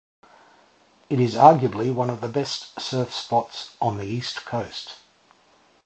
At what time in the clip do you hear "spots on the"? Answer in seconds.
3.13-4.05